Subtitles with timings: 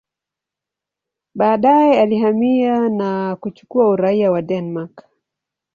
[1.35, 5.05] Baadaye alihamia na kuchukua uraia wa Denmark.